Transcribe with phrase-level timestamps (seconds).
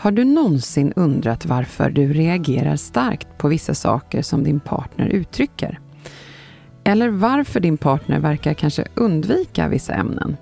[0.00, 5.80] Har du någonsin undrat varför du reagerar starkt på vissa saker som din partner uttrycker?
[6.84, 10.36] Eller varför din partner verkar kanske undvika vissa ämnen?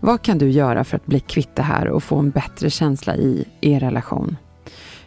[0.00, 3.16] Vad kan du göra för att bli kvitt det här och få en bättre känsla
[3.16, 4.36] i er relation?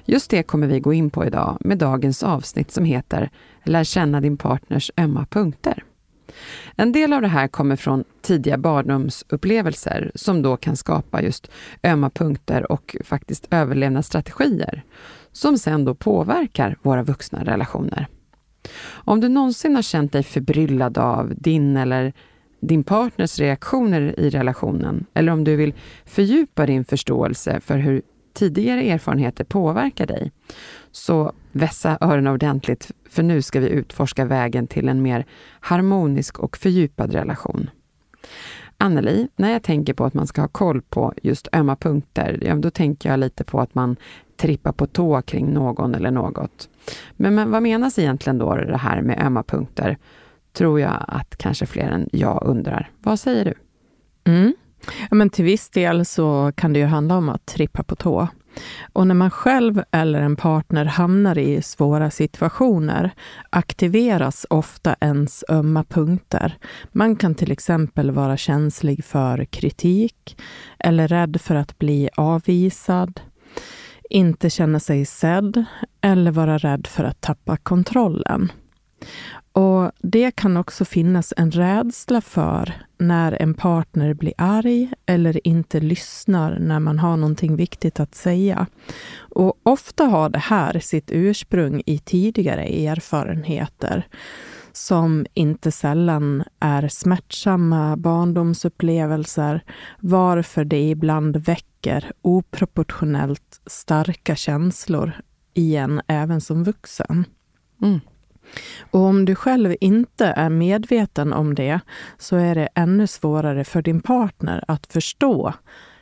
[0.06, 3.30] Just det kommer vi gå in på idag med dagens avsnitt som heter
[3.64, 5.84] Lär känna din partners ömma punkter.
[6.76, 11.52] En del av det här kommer från tidiga barndomsupplevelser som då kan skapa just
[11.84, 14.84] ömma punkter och faktiskt överlevnadsstrategier
[15.32, 18.08] som sen då påverkar våra vuxna relationer.
[18.90, 22.14] Om du någonsin har känt dig förbryllad av din eller
[22.60, 25.74] din partners reaktioner i relationen eller om du vill
[26.06, 28.02] fördjupa din förståelse för hur
[28.38, 30.32] tidigare erfarenheter påverkar dig,
[30.92, 35.26] så vässa öronen ordentligt för nu ska vi utforska vägen till en mer
[35.60, 37.70] harmonisk och fördjupad relation.
[38.78, 42.56] Anneli, när jag tänker på att man ska ha koll på just ömma punkter, ja,
[42.56, 43.96] då tänker jag lite på att man
[44.36, 46.70] trippar på tå kring någon eller något.
[47.12, 49.98] Men, men vad menas egentligen då det här med ömma punkter?
[50.54, 52.90] Tror jag att kanske fler än jag undrar.
[53.00, 53.54] Vad säger du?
[54.32, 54.56] Mm.
[54.86, 58.28] Ja, men till viss del så kan det ju handla om att trippa på tå.
[58.94, 63.12] Och när man själv eller en partner hamnar i svåra situationer
[63.50, 66.58] aktiveras ofta ens ömma punkter.
[66.92, 70.38] Man kan till exempel vara känslig för kritik
[70.80, 73.22] eller rädd för att bli avvisad,
[74.10, 75.66] inte känna sig sedd
[76.02, 78.52] eller vara rädd för att tappa kontrollen.
[79.58, 85.80] Och Det kan också finnas en rädsla för när en partner blir arg eller inte
[85.80, 88.68] lyssnar när man har någonting viktigt att säga.
[89.18, 94.08] Och Ofta har det här sitt ursprung i tidigare erfarenheter
[94.72, 99.64] som inte sällan är smärtsamma barndomsupplevelser,
[100.00, 105.12] varför det ibland väcker oproportionellt starka känslor
[105.54, 107.26] i en även som vuxen.
[107.82, 108.00] Mm.
[108.92, 111.80] Och om du själv inte är medveten om det
[112.18, 115.54] så är det ännu svårare för din partner att förstå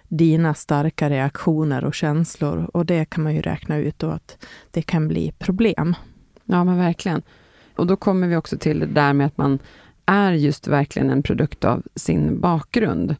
[0.07, 2.69] dina starka reaktioner och känslor.
[2.73, 5.95] Och det kan man ju räkna ut då att det kan bli problem.
[6.45, 7.21] Ja, men verkligen.
[7.75, 9.59] Och då kommer vi också till det där med att man
[10.05, 13.15] är just verkligen en produkt av sin bakgrund.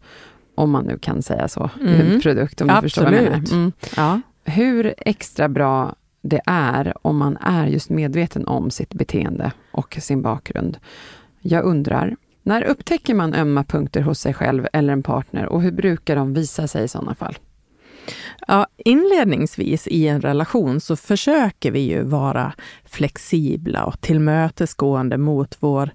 [0.56, 1.69] Om man nu kan säga så.
[1.81, 2.19] Mm.
[2.22, 2.94] Produkt, om du Absolut.
[2.94, 3.53] förstår vad jag menar.
[3.53, 3.72] Mm.
[3.96, 4.22] Ja.
[4.44, 5.96] Hur extra bra
[6.28, 10.78] det är om man är just medveten om sitt beteende och sin bakgrund.
[11.41, 15.72] Jag undrar, när upptäcker man ömma punkter hos sig själv eller en partner och hur
[15.72, 17.38] brukar de visa sig i sådana fall?
[18.47, 22.53] Ja, inledningsvis i en relation så försöker vi ju vara
[22.86, 25.90] flexibla och tillmötesgående mot vår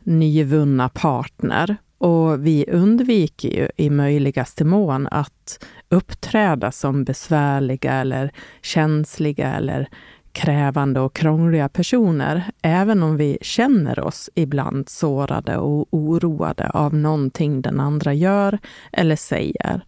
[0.00, 1.76] nyvunna partner.
[1.98, 8.32] Och vi undviker ju i möjligaste mån att uppträda som besvärliga eller
[8.62, 9.88] känsliga eller
[10.32, 17.62] krävande och krångliga personer, även om vi känner oss ibland sårade och oroade av någonting
[17.62, 18.58] den andra gör
[18.92, 19.80] eller säger.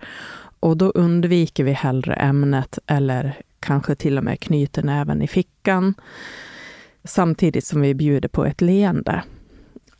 [0.61, 5.95] Och då undviker vi hellre ämnet eller kanske till och med knyter näven i fickan,
[7.05, 9.23] samtidigt som vi bjuder på ett leende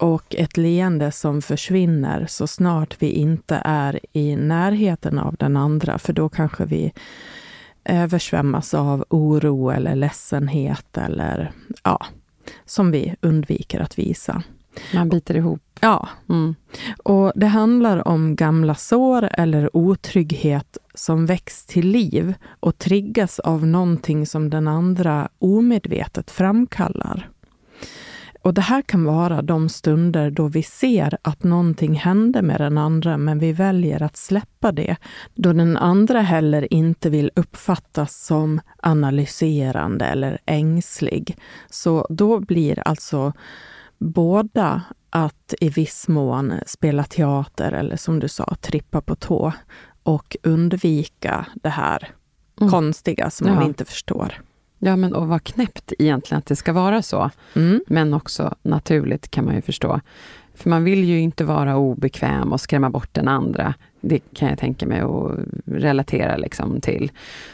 [0.01, 5.99] och ett leende som försvinner så snart vi inte är i närheten av den andra,
[5.99, 6.93] för då kanske vi
[7.85, 11.53] översvämmas av oro eller ledsenhet eller
[11.83, 12.07] ja,
[12.65, 14.43] som vi undviker att visa.
[14.95, 15.63] Man biter ihop.
[15.81, 16.09] Ja.
[16.29, 16.55] Mm.
[17.05, 23.67] Och det handlar om gamla sår eller otrygghet som väcks till liv och triggas av
[23.67, 27.29] någonting som den andra omedvetet framkallar.
[28.43, 32.79] Och det här kan vara de stunder då vi ser att någonting händer med den
[32.79, 34.97] andra, men vi väljer att släppa det.
[35.35, 41.37] Då den andra heller inte vill uppfattas som analyserande eller ängslig.
[41.71, 43.33] Så då blir alltså
[43.99, 49.53] båda att i viss mån spela teater eller som du sa, trippa på tå
[50.03, 52.09] och undvika det här
[52.61, 52.71] mm.
[52.71, 53.55] konstiga som ja.
[53.55, 54.41] man inte förstår.
[54.83, 57.31] Ja, men och vad knäppt egentligen att det ska vara så.
[57.55, 57.81] Mm.
[57.87, 60.01] Men också naturligt kan man ju förstå.
[60.55, 63.75] För man vill ju inte vara obekväm och skrämma bort den andra.
[64.01, 67.11] Det kan jag tänka mig och relatera liksom till.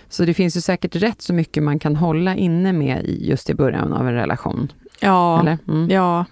[0.08, 3.54] Så det finns ju säkert rätt så mycket man kan hålla inne med just i
[3.54, 4.72] början av en relation.
[5.00, 5.90] Ja, mm.
[5.90, 6.24] ja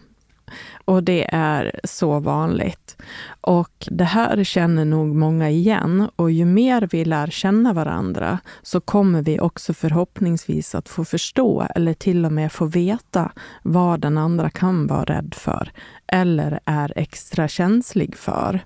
[0.84, 2.96] och det är så vanligt.
[3.40, 8.80] Och det här känner nog många igen och ju mer vi lär känna varandra så
[8.80, 13.32] kommer vi också förhoppningsvis att få förstå eller till och med få veta
[13.62, 15.72] vad den andra kan vara rädd för
[16.06, 18.60] eller är extra känslig för.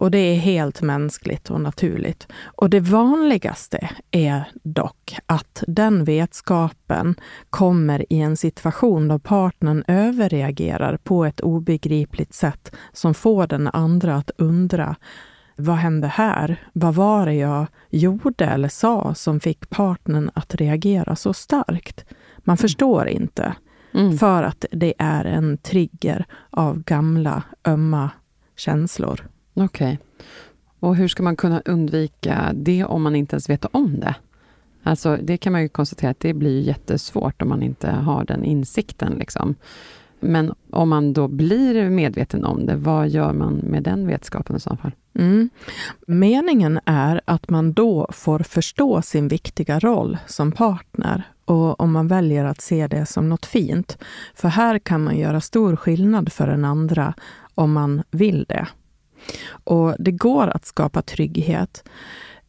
[0.00, 2.26] Och det är helt mänskligt och naturligt.
[2.44, 7.14] Och det vanligaste är dock att den vetskapen
[7.50, 14.16] kommer i en situation då partnern överreagerar på ett obegripligt sätt som får den andra
[14.16, 14.96] att undra
[15.56, 16.56] vad hände här?
[16.72, 22.04] Vad var det jag gjorde eller sa som fick partnern att reagera så starkt?
[22.38, 23.54] Man förstår inte.
[23.94, 24.18] Mm.
[24.18, 28.10] För att det är en trigger av gamla ömma
[28.56, 29.30] känslor.
[29.54, 29.66] Okej.
[29.66, 29.96] Okay.
[30.80, 34.14] Och hur ska man kunna undvika det om man inte ens vet om det?
[34.82, 38.44] Alltså, det kan man ju konstatera att det blir jättesvårt om man inte har den
[38.44, 39.12] insikten.
[39.12, 39.54] Liksom.
[40.20, 44.60] Men om man då blir medveten om det, vad gör man med den vetskapen i
[44.60, 44.92] så fall?
[45.14, 45.50] Mm.
[46.06, 52.08] Meningen är att man då får förstå sin viktiga roll som partner och om man
[52.08, 53.98] väljer att se det som något fint.
[54.34, 57.14] För här kan man göra stor skillnad för den andra
[57.54, 58.66] om man vill det.
[59.64, 61.84] Och det går att skapa trygghet.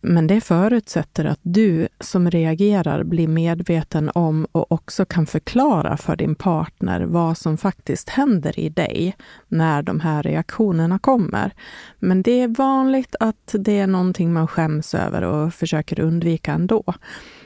[0.04, 6.16] Men det förutsätter att du som reagerar blir medveten om och också kan förklara för
[6.16, 9.16] din partner vad som faktiskt händer i dig
[9.48, 11.54] när de här reaktionerna kommer.
[12.00, 16.84] Men det är vanligt att det är någonting man skäms över och försöker undvika ändå.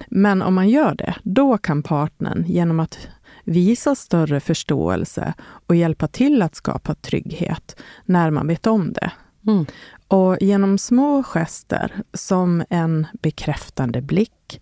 [0.07, 3.07] Men om man gör det, då kan partnern genom att
[3.45, 5.33] visa större förståelse
[5.67, 7.75] och hjälpa till att skapa trygghet
[8.05, 9.11] när man vet om det.
[9.47, 9.65] Mm.
[10.07, 14.61] Och genom små gester som en bekräftande blick,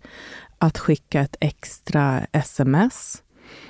[0.58, 3.22] att skicka ett extra sms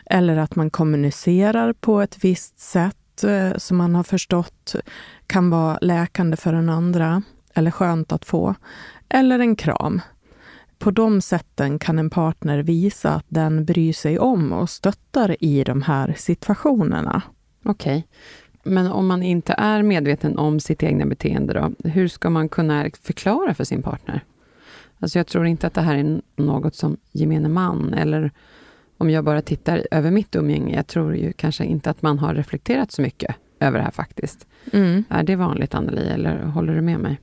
[0.07, 4.75] eller att man kommunicerar på ett visst sätt eh, som man har förstått
[5.27, 7.23] kan vara läkande för den andra
[7.55, 8.55] eller skönt att få.
[9.09, 10.01] Eller en kram.
[10.85, 15.65] På de sätten kan en partner visa att den bryr sig om och stöttar i
[15.65, 17.23] de här situationerna.
[17.65, 18.07] Okej.
[18.63, 18.73] Okay.
[18.73, 22.87] Men om man inte är medveten om sitt egna beteende, då, hur ska man kunna
[23.03, 24.25] förklara för sin partner?
[24.99, 28.31] Alltså jag tror inte att det här är något som gemene man, eller
[28.99, 32.35] om jag bara tittar över mitt umgänge, jag tror ju kanske inte att man har
[32.35, 34.47] reflekterat så mycket över det här faktiskt.
[34.73, 35.05] Mm.
[35.09, 37.21] Är det vanligt, Anneli, eller håller du med mig?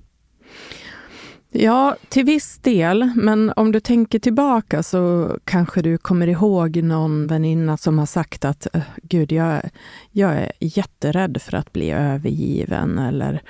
[1.54, 3.12] Ja, till viss del.
[3.16, 8.46] Men om du tänker tillbaka så kanske du kommer ihåg någon väninna som har sagt
[8.46, 8.68] att
[9.04, 9.62] gud, jag,
[10.12, 13.00] jag är jätterädd för att bli övergiven.
[13.00, 13.42] Eller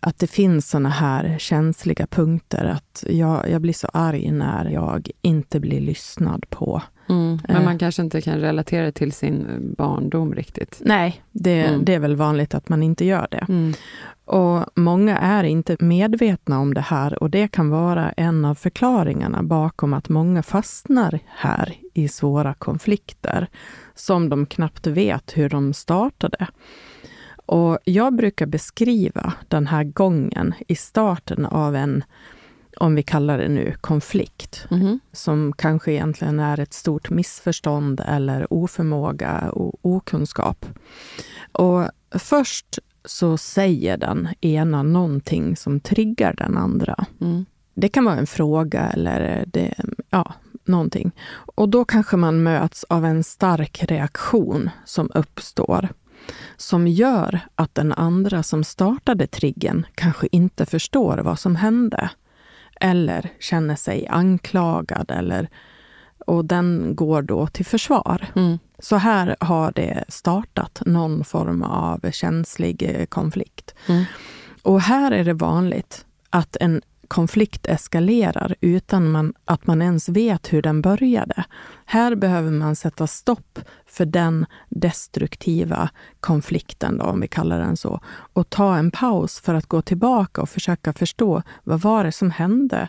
[0.00, 2.64] att det finns såna här känsliga punkter.
[2.64, 6.82] Att jag, jag blir så arg när jag inte blir lyssnad på.
[7.08, 7.78] Mm, men man eh.
[7.78, 9.46] kanske inte kan relatera till sin
[9.78, 10.80] barndom riktigt?
[10.84, 11.84] Nej, det, mm.
[11.84, 13.46] det är väl vanligt att man inte gör det.
[13.48, 13.74] Mm.
[14.26, 19.42] Och Många är inte medvetna om det här och det kan vara en av förklaringarna
[19.42, 23.48] bakom att många fastnar här i svåra konflikter
[23.94, 26.46] som de knappt vet hur de startade.
[27.46, 32.04] Och Jag brukar beskriva den här gången i starten av en,
[32.76, 35.00] om vi kallar det nu, konflikt, mm.
[35.12, 40.66] som kanske egentligen är ett stort missförstånd eller oförmåga och okunskap.
[41.52, 41.84] Och
[42.18, 47.06] först så säger den ena någonting som triggar den andra.
[47.20, 47.46] Mm.
[47.74, 49.74] Det kan vara en fråga eller det,
[50.10, 50.34] ja,
[50.64, 51.10] någonting.
[51.56, 55.88] Och då kanske man möts av en stark reaktion som uppstår
[56.56, 62.10] som gör att den andra som startade triggen kanske inte förstår vad som hände.
[62.80, 65.48] Eller känner sig anklagad eller
[66.26, 68.26] och den går då till försvar.
[68.36, 68.58] Mm.
[68.78, 73.74] Så här har det startat någon form av känslig eh, konflikt.
[73.86, 74.04] Mm.
[74.62, 80.52] Och här är det vanligt att en konflikt eskalerar utan man, att man ens vet
[80.52, 81.44] hur den började.
[81.84, 85.90] Här behöver man sätta stopp för den destruktiva
[86.20, 88.00] konflikten, då, om vi kallar den så,
[88.32, 92.30] och ta en paus för att gå tillbaka och försöka förstå vad var det som
[92.30, 92.88] hände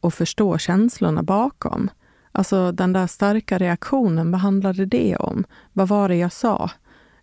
[0.00, 1.90] och förstå känslorna bakom.
[2.38, 5.44] Alltså den där starka reaktionen, vad handlade det om?
[5.72, 6.70] Vad var det jag sa?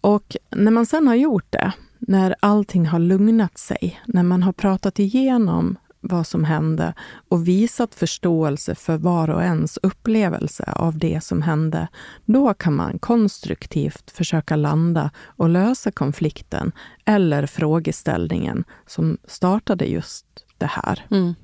[0.02, 4.54] Och när man sen har gjort det, när allting har lugnat sig, när man har
[4.54, 6.94] pratat igenom vad som hände
[7.30, 11.88] och visat förståelse för var och ens upplevelse av det som hände,
[12.26, 16.72] då kan man konstruktivt försöka landa och lösa konflikten
[17.06, 20.26] eller frågeställningen som startade just
[20.58, 21.06] det här.
[21.12, 21.36] Mm.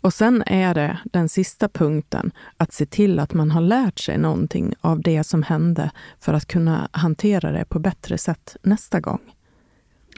[0.00, 4.18] Och sen är det den sista punkten, att se till att man har lärt sig
[4.18, 5.90] någonting av det som hände
[6.20, 9.20] för att kunna hantera det på bättre sätt nästa gång.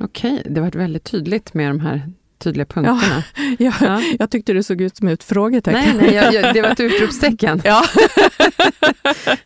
[0.01, 3.25] Okej, det var väldigt tydligt med de här tydliga punkterna.
[3.37, 4.03] Ja, ja, ja.
[4.19, 5.97] Jag tyckte det såg ut som ett frågetecken.
[5.97, 7.61] Nej, nej jag, jag, det var ett utropstecken.
[7.65, 7.85] ja.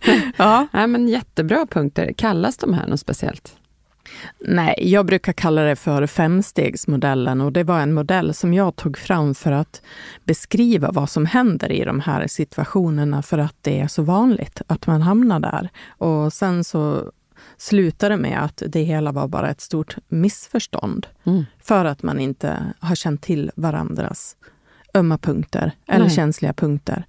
[0.37, 0.67] ja.
[0.73, 2.13] Nej, men jättebra punkter.
[2.17, 3.57] Kallas de här något speciellt?
[4.39, 8.99] Nej, jag brukar kalla det för femstegsmodellen och det var en modell som jag tog
[8.99, 9.83] fram för att
[10.25, 14.87] beskriva vad som händer i de här situationerna för att det är så vanligt att
[14.87, 15.69] man hamnar där.
[15.89, 17.13] Och sen så
[17.57, 21.07] slutade med att det hela var bara ett stort missförstånd.
[21.25, 21.45] Mm.
[21.63, 24.37] För att man inte har känt till varandras
[24.95, 26.15] ömma punkter eller Nej.
[26.15, 27.07] känsliga punkter.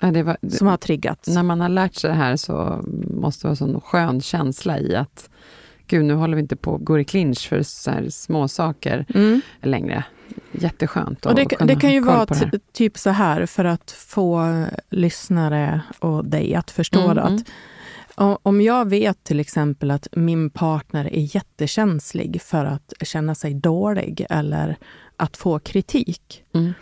[0.00, 1.26] Ja, var, som har triggat.
[1.28, 4.78] När man har lärt sig det här så måste det vara en sån skön känsla
[4.78, 5.30] i att
[5.90, 9.40] gud, nu håller vi inte på går i clinch för så här små saker mm.
[9.62, 10.04] längre.
[10.52, 12.26] Jätteskönt och det, det kan ju vara
[12.72, 17.44] typ så här, för att få lyssnare och dig att förstå mm, att
[18.16, 18.36] mm.
[18.42, 24.26] om jag vet till exempel att min partner är jättekänslig för att känna sig dålig
[24.30, 24.76] eller
[25.16, 26.44] att få kritik.
[26.54, 26.72] Mm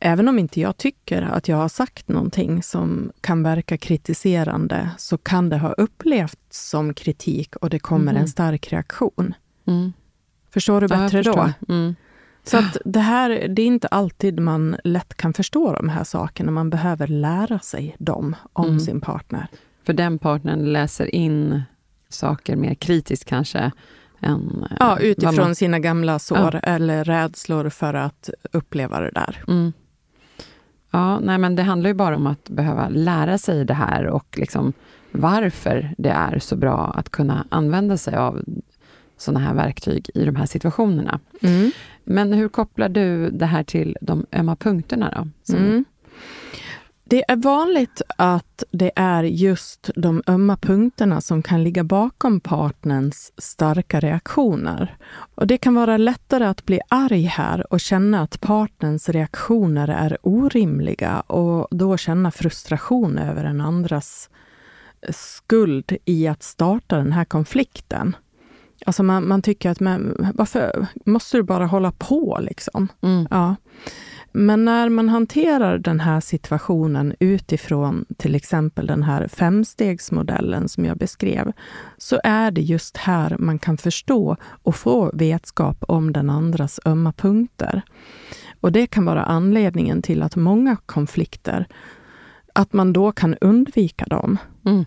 [0.00, 5.18] även om inte jag tycker att jag har sagt någonting som kan verka kritiserande, så
[5.18, 8.22] kan det ha upplevts som kritik och det kommer mm.
[8.22, 9.34] en stark reaktion.
[9.66, 9.92] Mm.
[10.50, 11.74] Förstår du bättre ja, då?
[11.74, 11.94] Mm.
[12.44, 16.50] Så att det här, det är inte alltid man lätt kan förstå de här sakerna.
[16.50, 18.80] Man behöver lära sig dem om mm.
[18.80, 19.46] sin partner.
[19.86, 21.62] För den partnern läser in
[22.08, 23.70] saker mer kritiskt kanske?
[24.20, 25.54] Än, ja, utifrån man...
[25.54, 26.58] sina gamla sår ja.
[26.58, 29.44] eller rädslor för att uppleva det där.
[29.48, 29.72] Mm.
[30.96, 34.38] Ja, nej men det handlar ju bara om att behöva lära sig det här och
[34.38, 34.72] liksom
[35.12, 38.42] varför det är så bra att kunna använda sig av
[39.16, 41.20] sådana här verktyg i de här situationerna.
[41.40, 41.70] Mm.
[42.04, 45.28] Men hur kopplar du det här till de ömma punkterna då?
[45.42, 45.84] Som, mm.
[47.08, 53.32] Det är vanligt att det är just de ömma punkterna som kan ligga bakom partnerns
[53.38, 54.96] starka reaktioner.
[55.34, 60.18] Och Det kan vara lättare att bli arg här och känna att partnerns reaktioner är
[60.22, 64.30] orimliga och då känna frustration över en andras
[65.10, 68.16] skuld i att starta den här konflikten.
[68.86, 72.88] Alltså man, man tycker att, men, varför måste du bara hålla på liksom?
[73.02, 73.26] Mm.
[73.30, 73.56] Ja.
[74.38, 80.96] Men när man hanterar den här situationen utifrån till exempel den här femstegsmodellen som jag
[80.96, 81.52] beskrev,
[81.98, 87.12] så är det just här man kan förstå och få vetskap om den andras ömma
[87.12, 87.82] punkter.
[88.60, 91.66] Och det kan vara anledningen till att många konflikter,
[92.52, 94.38] att man då kan undvika dem.
[94.64, 94.84] Mm.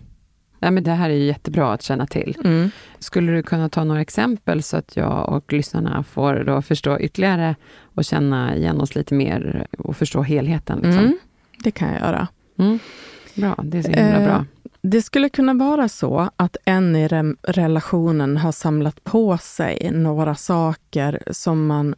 [0.60, 2.36] Ja, men det här är jättebra att känna till.
[2.44, 2.70] Mm.
[2.98, 7.56] Skulle du kunna ta några exempel så att jag och lyssnarna får då förstå ytterligare
[7.94, 10.78] och känna igen oss lite mer och förstå helheten?
[10.78, 11.04] Liksom?
[11.04, 11.18] Mm,
[11.58, 12.28] det kan jag göra.
[12.58, 12.78] Mm.
[13.34, 14.44] Bra, det är så himla eh, bra.
[14.82, 17.08] Det skulle kunna vara så att en i
[17.42, 21.94] relationen har samlat på sig några saker som man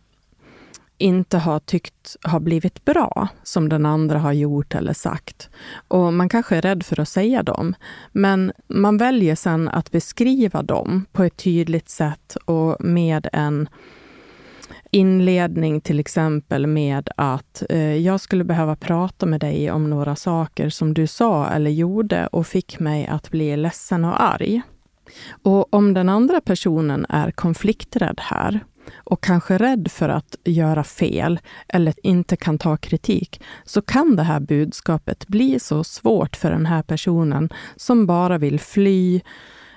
[1.02, 5.50] inte har tyckt har blivit bra, som den andra har gjort eller sagt.
[5.88, 7.74] Och man kanske är rädd för att säga dem,
[8.12, 13.68] men man väljer sen att beskriva dem på ett tydligt sätt och med en
[14.90, 20.70] inledning till exempel med att eh, jag skulle behöva prata med dig om några saker
[20.70, 24.62] som du sa eller gjorde och fick mig att bli ledsen och arg.
[25.42, 28.60] Och om den andra personen är konflikträdd här
[28.94, 34.22] och kanske rädd för att göra fel eller inte kan ta kritik, så kan det
[34.22, 39.20] här budskapet bli så svårt för den här personen som bara vill fly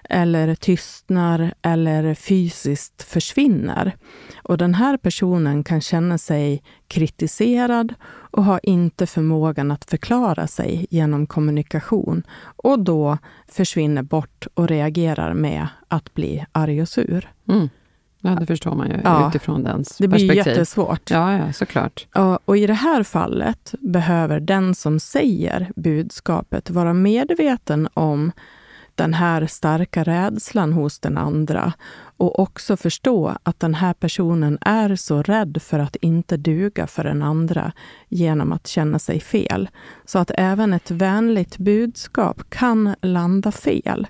[0.09, 3.95] eller tystnar eller fysiskt försvinner.
[4.43, 10.88] Och den här personen kan känna sig kritiserad och har inte förmågan att förklara sig
[10.89, 12.24] genom kommunikation
[12.55, 17.31] och då försvinner bort och reagerar med att bli arg och sur.
[17.50, 17.69] Mm.
[18.25, 19.29] Ja, det förstår man ju Ja.
[19.29, 20.48] utifrån dens Det blir perspektiv.
[20.53, 21.12] jättesvårt.
[21.12, 22.08] Ja, ja, såklart.
[22.13, 28.32] Ja, Och i det här fallet behöver den som säger budskapet vara medveten om
[28.96, 31.74] den här starka rädslan hos den andra
[32.17, 37.03] och också förstå att den här personen är så rädd för att inte duga för
[37.03, 37.72] den andra
[38.10, 39.69] genom att känna sig fel.
[40.05, 44.07] Så att även ett vänligt budskap kan landa fel.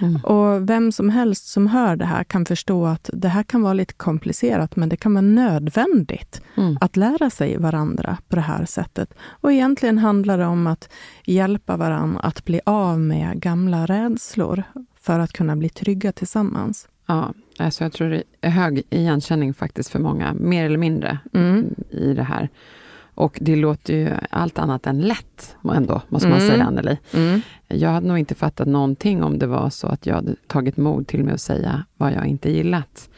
[0.00, 0.16] Mm.
[0.24, 3.74] Och vem som helst som hör det här kan förstå att det här kan vara
[3.74, 6.78] lite komplicerat, men det kan vara nödvändigt Mm.
[6.80, 9.14] att lära sig varandra på det här sättet.
[9.40, 10.88] Och egentligen handlar det om att
[11.24, 14.62] hjälpa varandra att bli av med gamla rädslor
[15.00, 16.88] för att kunna bli trygga tillsammans.
[17.06, 21.74] Ja, alltså jag tror det är hög igenkänning faktiskt för många, mer eller mindre, Mm.
[21.90, 22.48] i det här.
[23.14, 26.50] Och det låter ju allt annat än lätt ändå, måste man Mm.
[26.50, 26.98] säga, Anneli.
[27.14, 27.40] Mm.
[27.68, 31.06] Jag hade nog inte fattat någonting om det var så att jag hade tagit mod
[31.06, 33.08] till mig att säga vad jag inte gillat.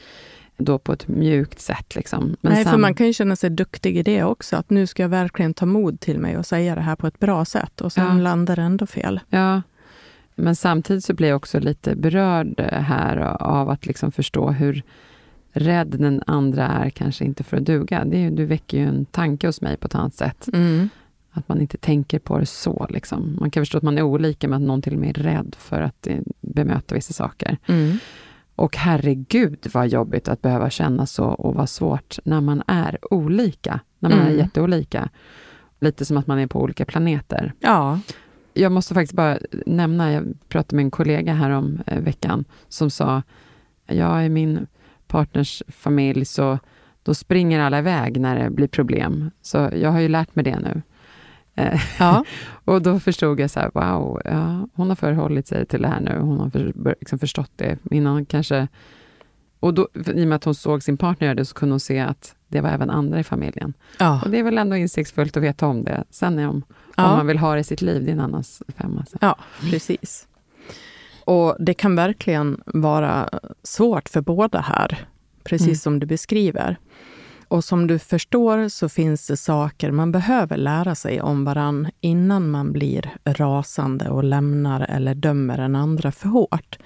[0.56, 1.94] Då på ett mjukt sätt.
[1.96, 2.36] Liksom.
[2.40, 4.56] Men Nej, för sam- man kan ju känna sig duktig i det också.
[4.56, 7.18] Att nu ska jag verkligen ta mod till mig och säga det här på ett
[7.18, 7.80] bra sätt.
[7.80, 8.22] Och sen Ja.
[8.22, 9.20] landar det ändå fel.
[9.28, 9.62] Ja,
[10.38, 14.82] men samtidigt så blir jag också lite berörd här av att liksom förstå hur
[15.52, 18.04] rädd den andra är, kanske inte för att duga.
[18.04, 20.48] Det är, du väcker ju en tanke hos mig på ett annat sätt.
[20.52, 20.88] Mm.
[21.30, 22.86] Att man inte tänker på det så.
[22.90, 23.36] Liksom.
[23.40, 25.56] Man kan förstå att man är olika, men att någon till och med är rädd
[25.58, 27.58] för att eh, bemöta vissa saker.
[27.66, 27.98] Mm.
[28.54, 33.80] Och herregud vad jobbigt att behöva känna så och vad svårt när man är olika.
[33.98, 34.38] När man är Mm.
[34.38, 35.08] jätteolika.
[35.80, 37.52] Lite som att man är på olika planeter.
[37.60, 38.00] Ja.
[38.58, 42.90] Jag måste faktiskt bara nämna, jag pratade med en kollega här om eh, veckan som
[42.90, 43.22] sa,
[43.86, 44.66] jag i min
[45.06, 46.58] partners familj så
[47.02, 49.30] då springer alla iväg när det blir problem.
[49.42, 50.82] Så jag har ju lärt mig det nu.
[51.54, 52.24] Eh, ja.
[52.64, 56.00] och då förstod jag så här, wow, ja, hon har förhållit sig till det här
[56.00, 56.18] nu.
[56.20, 58.68] Hon har för, liksom förstått det innan kanske.
[59.60, 61.80] Och då, i och med att hon såg sin partner göra det så kunde hon
[61.80, 63.72] se att det var även andra i familjen.
[63.98, 64.20] ja.
[64.24, 66.04] Och det är väl ändå insiktsfullt att veta om det.
[66.10, 66.62] Sen är om, om
[66.96, 67.16] Ja.
[67.16, 69.04] man vill ha det i sitt liv, det är en annans femma.
[69.06, 69.18] Så.
[69.20, 69.36] Ja,
[69.70, 70.26] precis.
[71.24, 73.28] Och det kan verkligen vara
[73.62, 75.06] svårt för båda här,
[75.44, 75.76] precis Mm.
[75.76, 76.76] som du beskriver.
[77.48, 82.50] Och som du förstår så finns det saker man behöver lära sig om varann innan
[82.50, 86.78] man blir rasande och lämnar eller dömer en andra för hårt.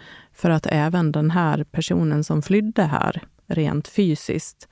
[0.42, 4.68] För att även den här personen som flydde här, rent fysiskt,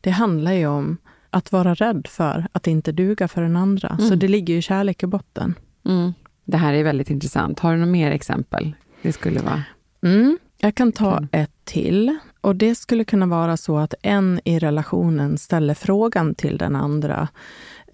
[0.00, 0.96] det handlar ju om
[1.30, 3.96] att vara rädd för att inte duga för den andra.
[3.98, 4.18] Så Mm.
[4.18, 5.54] det ligger ju kärlek i botten.
[5.86, 6.12] Mm.
[6.44, 7.60] Det här är väldigt intressant.
[7.60, 8.72] Har du några mer exempel?
[9.02, 9.62] Det skulle vara...
[10.02, 11.28] Mm, jag kan ta Kul.
[11.32, 12.18] ett till.
[12.40, 17.28] Och Det skulle kunna vara så att en i relationen ställer frågan till den andra.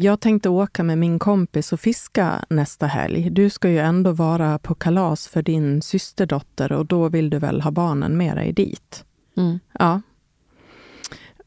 [0.03, 3.31] Jag tänkte åka med min kompis och fiska nästa helg.
[3.31, 7.61] Du ska ju ändå vara på kalas för din systerdotter och då vill du väl
[7.61, 9.05] ha barnen med dig dit?
[9.37, 9.59] Mm.
[9.79, 10.01] Ja.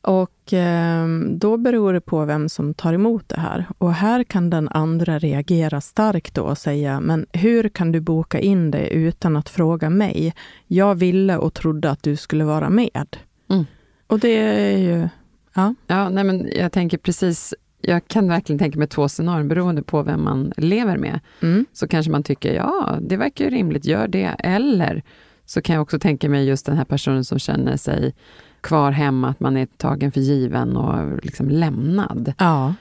[0.01, 3.65] Och eh, då beror det på vem som tar emot det här.
[3.77, 8.39] Och här kan den andra reagera starkt då och säga, men hur kan du boka
[8.39, 10.33] in det utan att fråga mig?
[10.67, 13.17] Jag ville och trodde att du skulle vara med.
[13.49, 13.65] Mm.
[14.07, 15.09] Och det är ju...
[15.53, 15.75] Ja.
[15.87, 17.53] Ja, nej men jag tänker precis,
[17.85, 21.19] jag kan verkligen tänka mig två scenarion beroende på vem man lever med.
[21.41, 21.65] Mm.
[21.73, 24.35] Så kanske man tycker, ja, det verkar ju rimligt, gör det.
[24.39, 25.03] Eller
[25.45, 28.13] så kan jag också tänka mig just den här personen som känner sig
[28.61, 32.33] kvar hemma, att man är tagen för given och liksom lämnad.
[32.37, 32.73] ja.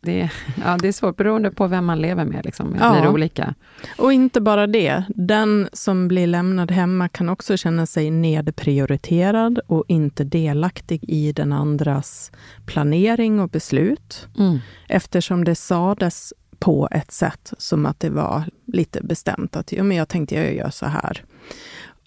[0.00, 0.30] Det,
[0.64, 2.44] ja, det är svårt, beroende på vem man lever med.
[2.44, 2.76] Liksom.
[2.80, 3.00] Ja.
[3.00, 3.54] blir olika.
[3.98, 5.04] Och inte bara det.
[5.08, 11.52] Den som blir lämnad hemma kan också känna sig nedprioriterad och inte delaktig i den
[11.52, 12.32] andras
[12.66, 14.28] planering och beslut.
[14.38, 14.58] Mm.
[14.88, 19.96] eftersom det sades på ett sätt som att det var lite bestämt att ja, men
[19.96, 21.24] jag tänkte jag gör så här.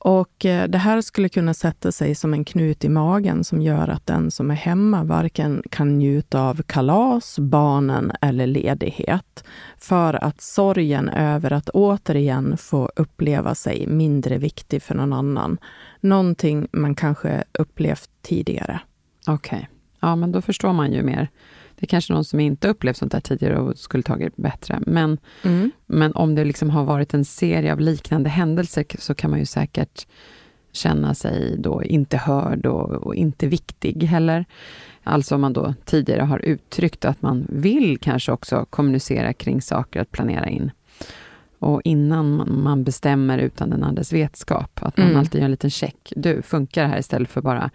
[0.03, 3.87] Och eh, det här skulle kunna sätta sig som en knut i magen som gör
[3.87, 9.43] att den som är hemma varken kan njuta av kalas, barnen eller ledighet.
[9.77, 15.57] För att sorgen över att återigen få uppleva sig mindre viktig för någon annan.
[15.99, 18.79] Någonting man kanske upplevt tidigare.
[19.27, 21.29] Okej, ja men då förstår man ju mer.
[21.81, 24.79] Det är kanske någon som inte upplevt sånt där tidigare och skulle tagit det bättre.
[24.87, 25.17] Men,
[25.85, 29.45] men om det liksom har varit en serie av liknande händelser så kan man ju
[29.45, 30.07] säkert
[30.71, 34.45] känna sig då inte hörd och, och inte viktig heller.
[35.03, 39.99] Alltså om man då tidigare har uttryckt att man vill kanske också kommunicera kring saker
[40.01, 40.71] att planera in.
[41.59, 45.19] Och innan man- man bestämmer utan den andres vetskap, att man Mm.
[45.19, 46.13] alltid gör en liten check.
[46.15, 47.69] Du, funkar det här istället för bara,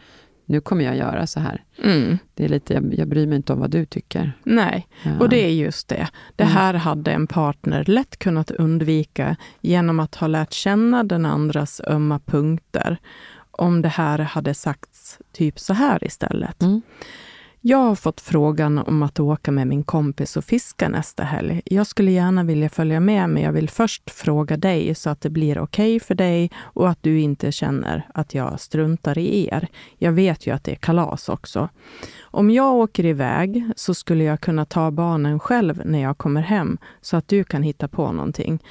[0.47, 1.65] nu kommer jag göra så här.
[1.83, 2.19] Mm.
[2.35, 4.33] Det är lite, jag, jag bryr mig inte om vad du tycker.
[4.45, 5.11] Nej, Ja.
[5.21, 6.09] och det är just det.
[6.37, 6.57] Det Mm.
[6.57, 12.19] här hade en partner lätt kunnat undvika genom att ha lärt känna den andras ömma
[12.19, 12.99] punkter.
[13.51, 16.63] Om det här hade sagts typ så här istället.
[16.63, 16.83] Mm.
[17.69, 21.63] Jag har fått frågan om att åka med min kompis och fiska nästa helg.
[21.65, 25.31] Jag skulle gärna vilja följa med, men jag vill först fråga dig så att det
[25.31, 29.69] blir okej okay för dig och att du inte känner att jag struntar i er.
[29.99, 31.69] Jag vet ju att det är kalas också.
[32.21, 36.79] Om jag åker iväg så skulle jag kunna ta barnen själv när jag kommer hem
[37.01, 38.63] så att du kan hitta på någonting.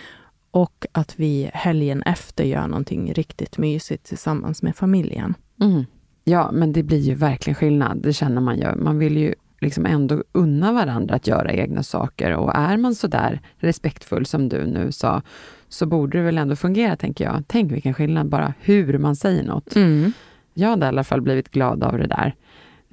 [0.51, 5.33] Och att vi helgen efter gör någonting riktigt mysigt tillsammans med familjen.
[5.61, 5.85] Mm.
[6.27, 7.97] Ja, men det blir ju verkligen skillnad.
[8.01, 8.75] Det känner man ju.
[8.75, 12.31] Man vill ju liksom ändå unna varandra att göra egna saker.
[12.31, 15.21] Och är man så där respektfull som du nu sa,
[15.69, 17.43] så borde det väl ändå fungera, tänker jag.
[17.47, 19.75] Tänk vilken skillnad, bara hur man säger något.
[19.75, 20.11] Mm.
[20.53, 22.35] Jag hade i alla fall blivit glad av det där.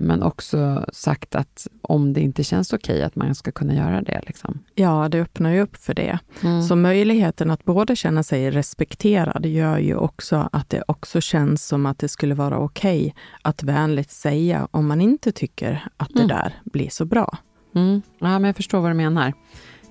[0.02, 4.02] Men också sagt att om det inte känns okej, okay, att man ska kunna göra
[4.02, 4.20] det.
[4.26, 4.58] Liksom.
[4.74, 6.18] Ja, det öppnar ju upp för det.
[6.42, 6.62] Mm.
[6.62, 11.86] Så möjligheten att både känna sig respekterad gör ju också att det också känns som
[11.86, 13.12] att det skulle vara okej okay
[13.42, 16.28] att vänligt säga om man inte tycker att det mm.
[16.28, 17.38] där blir så bra.
[17.74, 18.02] Mm.
[18.18, 19.32] Ja, men jag förstår vad du menar.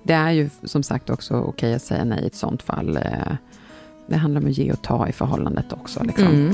[0.04, 2.97] Det är ju som sagt också okej okay att säga nej i ett sånt fall.
[2.97, 3.36] Eh,
[4.08, 6.04] det handlar om att ge och ta i förhållandet också.
[6.04, 6.54] Liksom.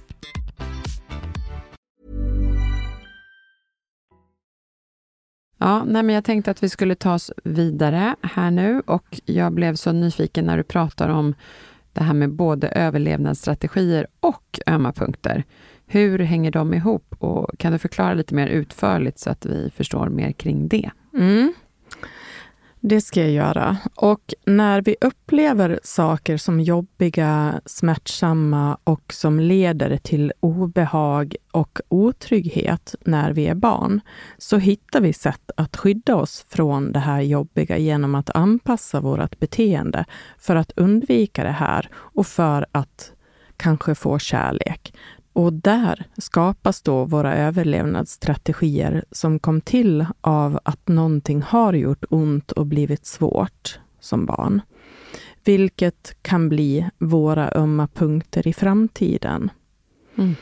[5.63, 9.53] Ja, nej, men jag tänkte att vi skulle ta oss vidare här nu och jag
[9.53, 11.35] blev så nyfiken när du pratar om
[11.93, 15.43] det här med både överlevnadsstrategier och ömma punkter.
[15.85, 20.09] Hur hänger de ihop och kan du förklara lite mer utförligt så att vi förstår
[20.09, 20.91] mer kring det?
[21.13, 21.53] Mm.
[22.83, 23.77] Det ska jag göra.
[23.95, 32.95] Och när vi upplever saker som jobbiga, smärtsamma och som leder till obehag och otrygghet
[33.01, 34.01] när vi är barn,
[34.37, 39.39] så hittar vi sätt att skydda oss från det här jobbiga genom att anpassa vårt
[39.39, 40.05] beteende
[40.37, 43.11] för att undvika det här och för att
[43.57, 44.93] kanske få kärlek.
[45.33, 52.51] Och där skapas då våra överlevnadsstrategier som kom till av att någonting har gjort ont
[52.51, 54.61] och blivit svårt som barn.
[55.43, 59.49] Vilket kan bli våra ömma punkter i framtiden.
[60.15, 60.35] Mm.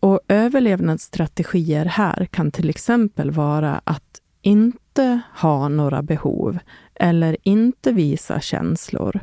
[0.00, 6.58] Och överlevnadsstrategier här kan till exempel vara att inte ha några behov
[6.94, 9.20] eller inte visa känslor.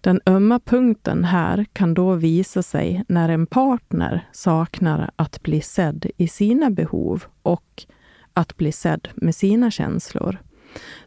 [0.00, 6.06] Den ömma punkten här kan då visa sig när en partner saknar att bli sedd
[6.16, 7.84] i sina behov och
[8.34, 10.38] att bli sedd med sina känslor.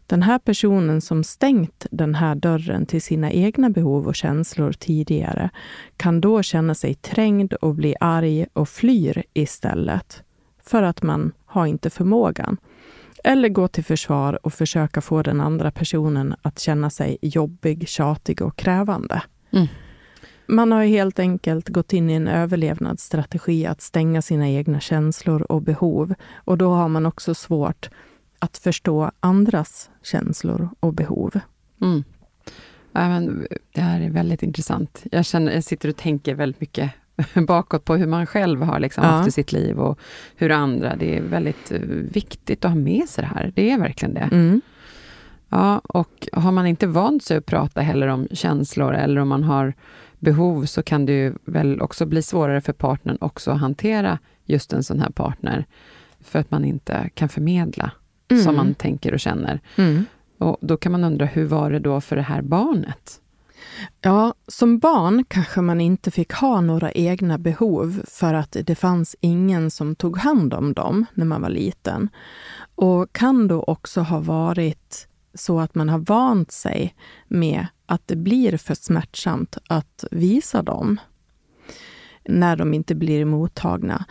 [0.08, 5.50] Den här personen som stängt den här dörren till sina egna behov och känslor tidigare
[5.98, 10.24] kan då känna sig trängd och bli arg och flyr istället.
[10.64, 12.58] För att man har inte förmågan.
[13.24, 18.42] Eller gå till försvar och försöka få den andra personen att känna sig jobbig, tjatig
[18.42, 19.24] och krävande.
[19.52, 19.68] Mm.
[20.48, 25.62] Man har helt enkelt gått in i en överlevnadsstrategi att stänga sina egna känslor och
[25.62, 26.14] behov.
[26.34, 27.90] Och då har man också svårt
[28.40, 31.40] att förstå andras känslor och behov.
[31.82, 32.04] Mm.
[32.92, 35.04] Ja, men det här är väldigt intressant.
[35.12, 36.92] Jag, känner, jag sitter och tänker väldigt mycket
[37.48, 39.10] bakåt på hur man själv har liksom ja.
[39.10, 40.00] haft i sitt liv och
[40.36, 40.96] hur andra.
[40.96, 43.52] Det är väldigt eh, viktigt att ha med sig det här.
[43.56, 44.30] Det är verkligen det.
[44.32, 44.62] Mm.
[45.50, 49.44] Ja, och har man inte vant sig att prata heller om känslor eller om man
[49.44, 49.74] har
[50.20, 54.74] behov så kan det ju väl också bli svårare för partnern också att hantera just
[54.74, 55.66] en sån här partner.
[56.22, 57.92] För att man inte kan förmedla
[58.30, 58.44] mm.
[58.44, 59.60] som man tänker och känner.
[59.76, 60.06] Mm.
[60.38, 63.22] Och då kan man undra, hur var det då för det här barnet?
[64.02, 69.16] Ja, som barn kanske man inte fick ha några egna behov för att det fanns
[69.22, 72.10] ingen som tog hand om dem när man var liten.
[72.76, 76.96] Och kan då också ha varit så att man har vant sig
[77.28, 81.00] med att det blir för smärtsamt att visa dem
[82.26, 84.06] när de inte blir mottagna.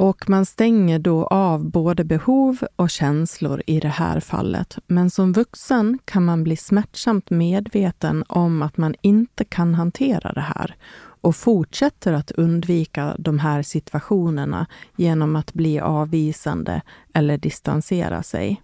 [0.00, 4.78] Och man stänger då av både behov och känslor i det här fallet.
[4.86, 10.40] Men som vuxen kan man bli smärtsamt medveten om att man inte kan hantera det
[10.40, 16.82] här och fortsätter att undvika de här situationerna genom att bli avvisande
[17.12, 18.62] eller distansera sig.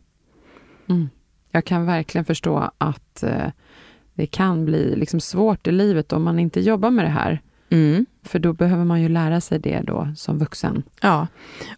[0.88, 1.08] Mm.
[1.50, 3.50] Jag kan verkligen förstå att eh,
[4.14, 7.42] det kan bli liksom svårt i livet om man inte jobbar med det här.
[7.70, 8.06] Mm.
[8.22, 10.82] För då behöver man ju lära sig det då som vuxen.
[11.00, 11.26] Ja,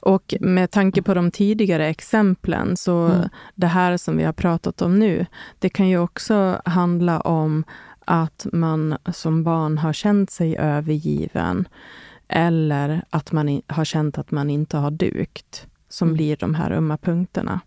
[0.00, 3.28] och med tanke på de tidigare exemplen, så mm.
[3.54, 5.26] det här som vi har pratat om nu,
[5.58, 7.64] det kan ju också handla om
[8.04, 11.68] att man som barn har känt sig övergiven
[12.28, 16.16] eller att man har känt att man inte har dukt, som mm.
[16.16, 17.60] blir de här ömma punkterna.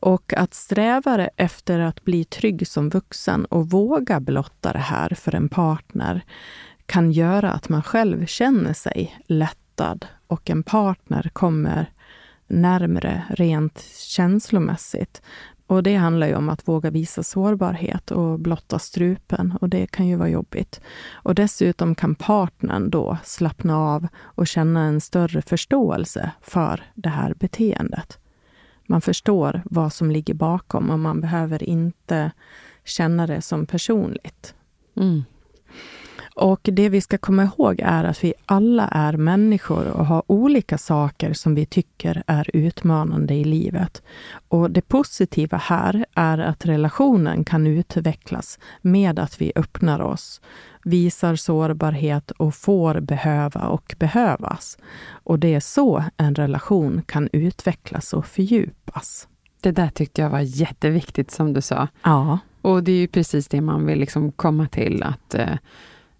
[0.00, 5.34] Och att sträva efter att bli trygg som vuxen och våga blotta det här för
[5.34, 6.24] en partner
[6.86, 11.90] kan göra att man själv känner sig lättad och en partner kommer
[12.46, 15.22] närmre rent känslomässigt.
[15.66, 20.06] Och det handlar ju om att våga visa sårbarhet och blotta strupen och det kan
[20.06, 20.80] ju vara jobbigt.
[21.12, 27.34] Och dessutom kan partnern då slappna av och känna en större förståelse för det här
[27.34, 28.18] beteendet.
[28.86, 32.30] Man förstår vad som ligger bakom och man behöver inte
[32.84, 34.54] känna det som personligt.
[34.96, 35.24] Mm.
[36.36, 40.78] Och det vi ska komma ihåg är att vi alla är människor och har olika
[40.78, 44.02] saker som vi tycker är utmanande i livet.
[44.48, 50.40] Och det positiva här är att relationen kan utvecklas med att vi öppnar oss,
[50.84, 54.78] visar sårbarhet och får behöva och behövas.
[55.08, 59.28] Och det är så en relation kan utvecklas och fördjupas.
[59.60, 61.88] Det där tyckte jag var jätteviktigt som du sa.
[62.02, 62.38] Ja.
[62.62, 65.56] Och det är ju precis det man vill liksom komma till, att eh,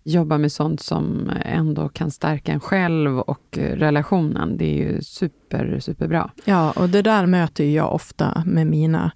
[0.06, 4.56] jobba med sånt som ändå kan stärka en själv och relationen.
[4.56, 6.30] Det är ju super, superbra.
[6.44, 9.12] Ja, och det där möter jag ofta med mina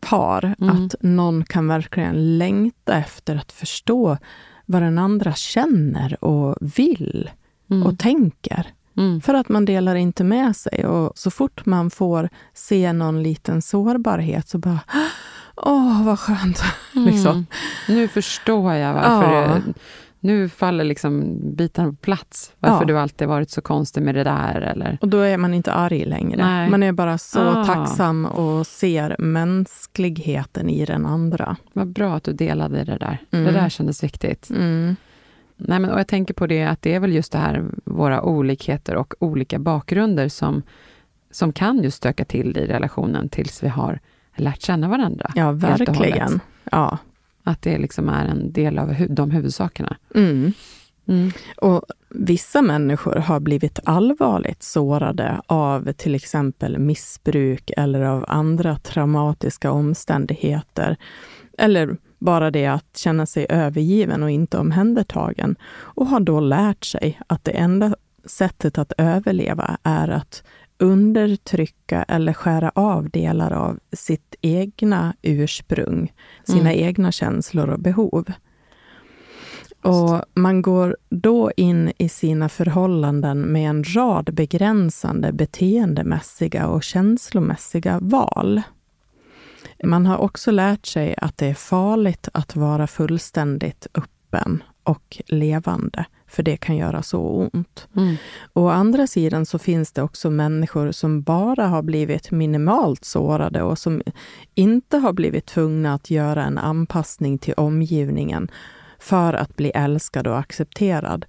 [0.00, 0.76] par, mm.
[0.76, 4.18] att någon kan verkligen längta efter att förstå
[4.66, 7.30] vad den andra känner och vill
[7.70, 7.86] mm.
[7.86, 8.66] och tänker.
[8.96, 9.20] Mm.
[9.20, 13.62] För att man delar inte med sig och så fort man får se någon liten
[13.62, 14.80] sårbarhet så bara
[15.56, 16.62] Åh, vad skönt!
[16.92, 17.32] liksom.
[17.32, 17.46] Mm.
[17.88, 19.40] Nu förstår jag varför ja.
[19.40, 19.62] det,
[20.26, 22.52] nu faller liksom bitarna på plats.
[22.58, 22.84] Varför ja.
[22.84, 24.60] du alltid varit så konstig med det där.
[24.60, 24.98] Eller?
[25.00, 26.44] Och då är man inte arg längre.
[26.44, 26.70] Nej.
[26.70, 27.64] Man är bara så ah.
[27.64, 31.56] tacksam och ser mänskligheten i den andra.
[31.72, 33.18] Vad bra att du delade det där.
[33.30, 33.44] Mm.
[33.44, 34.50] Det där kändes viktigt.
[34.50, 34.96] Mm.
[35.56, 38.22] Nej, men, och jag tänker på det att det är väl just det här, våra
[38.22, 40.62] olikheter och olika bakgrunder som,
[41.30, 44.00] som kan just stöka till i relationen tills vi har
[44.36, 45.30] lärt känna varandra.
[45.34, 46.40] Ja, verkligen.
[46.72, 46.98] Ja.
[47.46, 49.96] Att det liksom är en del av hu de huvudsakerna.
[50.14, 50.52] Mm.
[51.08, 51.30] Mm.
[51.56, 59.70] Och vissa människor har blivit allvarligt sårade av till exempel missbruk eller av andra traumatiska
[59.70, 60.96] omständigheter.
[61.58, 65.56] Eller bara det att känna sig övergiven och inte omhändertagen.
[65.66, 70.42] Och har då lärt sig att det enda sättet att överleva är att
[70.78, 76.12] undertrycka eller skära av delar av sitt egna ursprung,
[76.44, 76.84] sina mm.
[76.86, 78.32] egna känslor och behov.
[79.82, 87.98] Och man går då in i sina förhållanden med en rad begränsande beteendemässiga och känslomässiga
[88.02, 88.62] val.
[89.84, 96.04] Man har också lärt sig att det är farligt att vara fullständigt öppen och levande
[96.36, 97.20] för det kan göra så
[97.52, 97.88] ont.
[97.96, 98.16] Mm.
[98.52, 103.78] å andra sidan så finns det också människor som bara har blivit minimalt sårade och
[103.78, 104.02] som
[104.54, 108.48] inte har blivit tvungna att göra en anpassning till omgivningen
[108.98, 111.24] för att bli älskad och accepterad.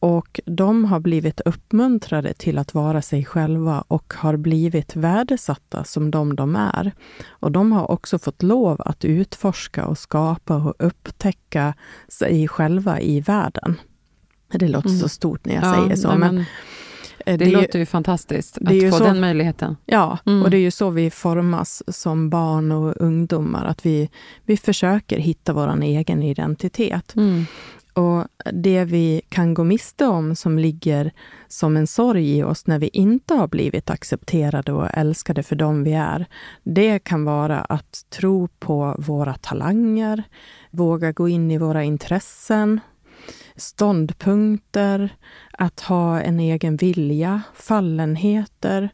[0.00, 6.10] Och de har blivit uppmuntrade till att vara sig själva och har blivit värdesatta som
[6.10, 6.92] de de är.
[7.28, 11.74] Och de har också fått lov att utforska och skapa och upptäcka
[12.08, 13.76] sig själva i världen.
[14.50, 15.00] Det låter mm.
[15.00, 16.08] så stort när jag ja, säger så.
[16.08, 16.44] Nej, men, eh,
[17.24, 19.76] det, det låter ju fantastiskt att få så, den möjligheten.
[19.86, 20.42] Ja, mm.
[20.42, 23.64] och det är ju så vi formas som barn och ungdomar.
[23.64, 24.10] Att vi,
[24.44, 27.16] vi försöker hitta vår egen identitet.
[27.16, 27.46] Mm.
[27.92, 31.12] Och det vi kan gå miste om som ligger
[31.48, 35.84] som en sorg i oss när vi inte har blivit accepterade och älskade för dem
[35.84, 36.26] vi är.
[36.62, 40.22] Det kan vara att tro på våra talanger,
[40.70, 42.80] våga gå in i våra intressen,
[43.60, 45.16] ståndpunkter,
[45.52, 48.90] att ha en egen vilja, fallenheter,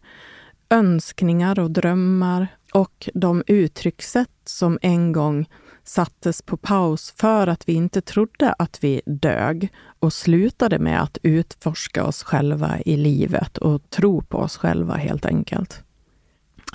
[0.70, 5.46] önskningar och drömmar och de uttryckssätt som en gång
[5.84, 11.18] sattes på paus för att vi inte trodde att vi dög och slutade med att
[11.22, 15.85] utforska oss själva i livet och tro på oss själva helt enkelt.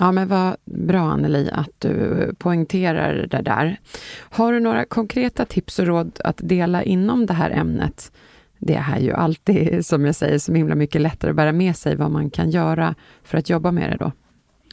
[0.02, 3.80] Ja, men vad bra Anneli att du poängterar det där.
[4.20, 8.12] Har du några konkreta tips och råd att dela inom det här ämnet?
[8.60, 11.96] Det är ju alltid, som jag säger, så himla mycket lättare att bära med sig
[11.96, 14.12] vad man kan göra för att jobba med det då.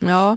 [0.01, 0.37] Ja,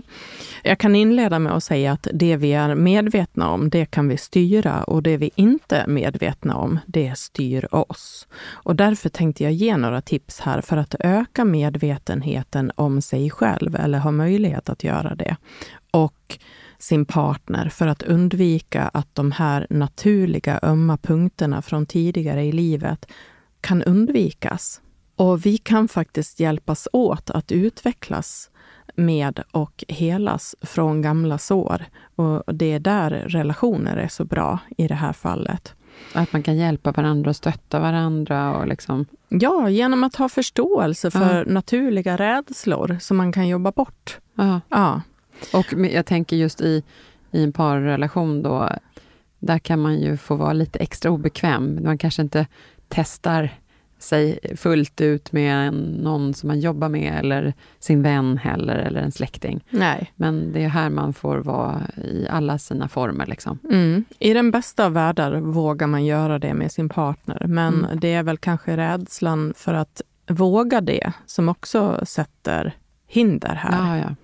[0.62, 4.16] jag kan inleda med att säga att det vi är medvetna om, det kan vi
[4.16, 8.28] styra och det vi inte är medvetna om, det styr oss.
[8.44, 13.76] Och därför tänkte jag ge några tips här för att öka medvetenheten om sig själv,
[13.76, 15.36] eller ha möjlighet att göra det.
[15.90, 16.38] Och
[16.78, 23.06] sin partner för att undvika att de här naturliga ömma punkterna från tidigare i livet
[23.60, 24.80] kan undvikas.
[25.16, 28.50] Och vi kan faktiskt hjälpas åt att utvecklas
[28.94, 31.84] med och helas från gamla sår.
[32.16, 35.74] Och det är där relationer är så bra i det här fallet.
[36.12, 38.56] Att man kan hjälpa varandra och stötta varandra?
[38.56, 39.06] Och liksom...
[39.28, 41.52] Ja, genom att ha förståelse för ja.
[41.52, 44.18] naturliga rädslor som man kan jobba bort.
[44.34, 44.60] Ja.
[44.68, 45.02] ja.
[45.52, 46.82] Och jag tänker just i,
[47.30, 48.68] i en parrelation då,
[49.38, 51.84] där kan man ju få vara lite extra obekväm.
[51.84, 52.46] Man kanske inte
[52.88, 53.50] testar
[54.02, 59.12] sig fullt ut med någon som man jobbar med, eller sin vän heller, eller en
[59.12, 59.64] släkting.
[59.70, 60.12] Nej.
[60.16, 63.26] Men det är här man får vara i alla sina former.
[63.26, 63.58] Liksom.
[63.70, 64.04] Mm.
[64.18, 68.00] I den bästa av världar vågar man göra det med sin partner, men mm.
[68.00, 72.74] det är väl kanske rädslan för att våga det som också sätter
[73.06, 73.98] hinder här.
[73.98, 74.16] Ja, ja.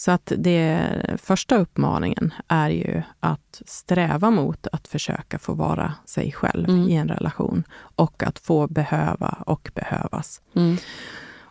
[0.00, 6.32] Så att det första uppmaningen är ju att sträva mot att försöka få vara sig
[6.32, 6.88] själv mm.
[6.88, 10.40] i en relation och att få behöva och behövas.
[10.54, 10.76] Mm.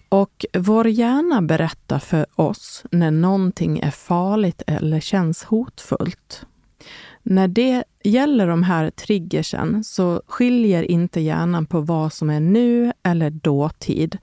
[0.10, 6.46] Och vår hjärna berättar för oss när någonting är farligt eller känns hotfullt.
[7.24, 12.94] När det gäller de här triggersen så skiljer inte hjärnan på vad som är nu
[13.04, 14.18] eller dåtid.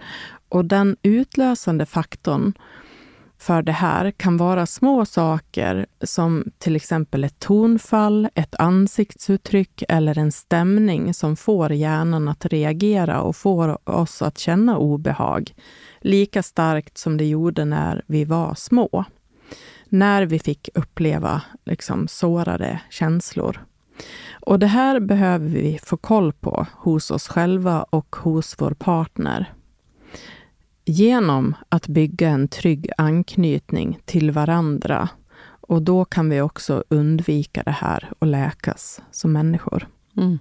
[0.49, 2.53] Och den utlösande faktorn
[3.39, 10.19] för det här kan vara små saker som till exempel ett tonfall, ett ansiktsuttryck eller
[10.19, 15.55] en stämning som får hjärnan att reagera och får oss att känna obehag.
[16.01, 19.05] Lika starkt som det gjorde när vi var små.
[19.89, 23.65] När vi fick uppleva liksom, sårade känslor.
[24.41, 29.53] Och det här behöver vi få koll på hos oss själva och hos vår partner
[30.87, 35.09] genom att bygga en trygg anknytning till varandra.
[35.61, 39.89] Och då kan vi också undvika det här och läkas som människor.
[40.17, 40.39] Mm.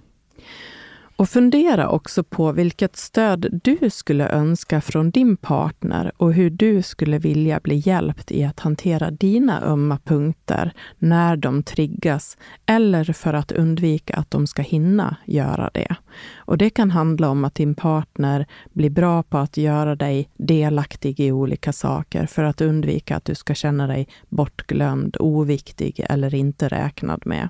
[1.18, 6.82] Och fundera också på vilket stöd du skulle önska från din partner och hur du
[6.82, 13.34] skulle vilja bli hjälpt i att hantera dina ömma punkter när de triggas eller för
[13.34, 15.96] att undvika att de ska hinna göra det.
[16.36, 21.20] Och det kan handla om att din partner blir bra på att göra dig delaktig
[21.20, 26.68] i olika saker för att undvika att du ska känna dig bortglömd, oviktig eller inte
[26.68, 27.48] räknad med.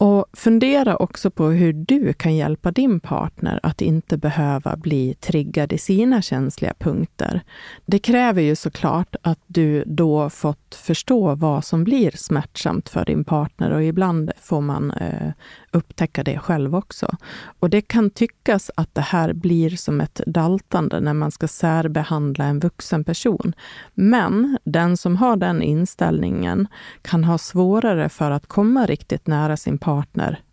[0.00, 5.72] Och fundera också på hur du kan hjälpa din partner att inte behöva bli triggad
[5.72, 7.42] i sina känsliga punkter.
[7.86, 13.24] Det kräver ju såklart att du då fått förstå vad som blir smärtsamt för din
[13.24, 15.32] partner och ibland får man eh,
[15.72, 17.16] upptäcka det själv också.
[17.60, 22.44] Och det kan tyckas att det här blir som ett daltande när man ska särbehandla
[22.44, 23.52] en vuxen person.
[23.94, 26.66] Men den som har den inställningen
[27.02, 29.87] kan ha svårare för att komma riktigt nära sin partner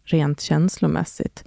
[0.06, 1.44] rent känslomässigt.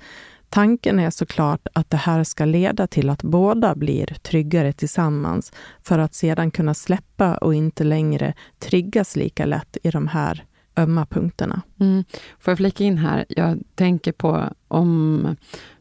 [0.48, 5.98] Tanken är såklart att det här ska leda till att båda blir tryggare tillsammans för
[5.98, 10.44] att sedan kunna släppa och inte längre triggas lika lätt i de här
[10.76, 11.62] ömma punkterna.
[11.80, 12.04] Mm.
[12.38, 13.24] Får jag flika in här?
[13.28, 15.36] Jag tänker på om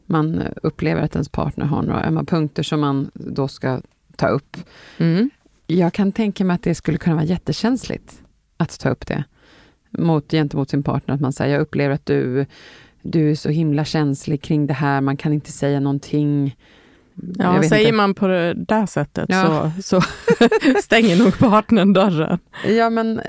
[0.05, 3.81] man upplever att ens partner har några ömma punkter som man då ska
[4.15, 4.57] ta upp.
[4.97, 5.29] Mm.
[5.67, 8.21] Jag kan tänka mig att det skulle kunna vara jättekänsligt
[8.57, 9.23] att ta upp det
[9.91, 11.15] mot, gentemot sin partner.
[11.15, 12.45] Att man säger, jag upplever att du,
[13.01, 16.57] du är så himla känslig kring det här, man kan inte säga någonting.
[17.37, 17.97] Ja, säger inte.
[17.97, 19.71] man på det där sättet ja.
[19.77, 20.07] så, så
[20.83, 22.39] stänger nog partnern dörren.
[22.67, 23.21] Ja, men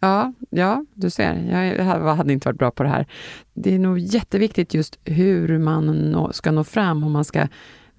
[0.00, 1.34] Ja, ja, du ser.
[1.78, 3.06] Jag hade inte varit bra på det här.
[3.54, 7.48] Det är nog jätteviktigt just hur man ska nå fram, om man ska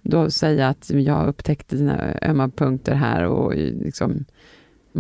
[0.02, 4.26] då säga att jag upptäckte dina ömma punkter här och liksom,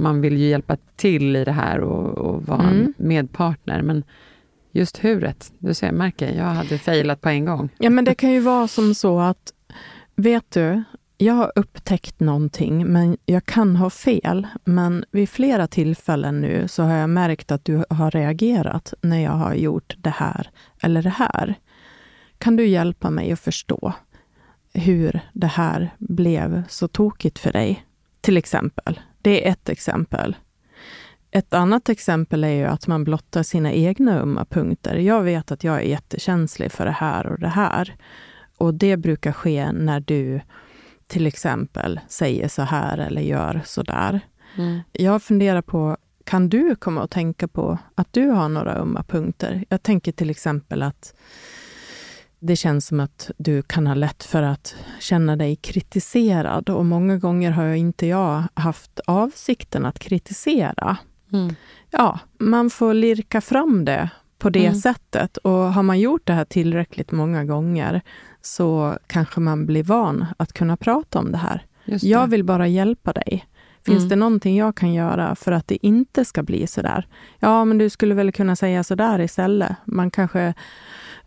[0.01, 2.93] man vill ju hjälpa till i det här och, och vara mm.
[2.97, 4.03] medpartner, men
[4.71, 7.69] just huret, du ser, märker, jag hade failat på en gång.
[7.77, 9.53] Ja, men det kan ju vara som så att,
[10.15, 10.83] vet du,
[11.21, 14.47] jag har upptäckt någonting, men jag kan ha fel.
[14.63, 19.31] Men vid flera tillfällen nu så har jag märkt att du har reagerat när jag
[19.31, 20.49] har gjort det här
[20.81, 21.55] eller det här.
[22.37, 23.93] Kan du hjälpa mig att förstå
[24.73, 27.85] hur det här blev så tokigt för dig?
[28.21, 28.99] Till exempel.
[29.21, 30.35] Det är ett exempel.
[31.31, 34.95] Ett annat exempel är ju att man blottar sina egna ömma punkter.
[34.95, 37.95] Jag vet att jag är jättekänslig för det här och det här.
[38.57, 40.41] Och det brukar ske när du
[41.07, 44.19] till exempel säger så här eller gör så där.
[44.57, 44.79] Mm.
[44.91, 49.65] Jag funderar på, kan du komma att tänka på att du har några ömma punkter?
[49.69, 51.13] Jag tänker till exempel att
[52.39, 57.17] det känns som att du kan ha lätt för att känna dig kritiserad och många
[57.17, 60.97] gånger har jag inte jag haft avsikten att kritisera.
[61.33, 61.55] Mm.
[61.89, 64.79] Ja, man får lirka fram det på det mm.
[64.79, 65.37] sättet.
[65.37, 68.01] Och har man gjort det här tillräckligt många gånger
[68.41, 71.65] så kanske man blir van att kunna prata om det här.
[71.85, 72.03] Det.
[72.03, 73.45] Jag vill bara hjälpa dig.
[73.85, 74.09] Finns mm.
[74.09, 77.07] det någonting jag kan göra för att det inte ska bli så där?
[77.39, 79.71] Ja, men du skulle väl kunna säga så där istället.
[79.85, 80.53] Man kanske